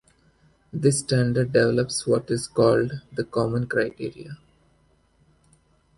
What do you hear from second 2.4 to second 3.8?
called the "Common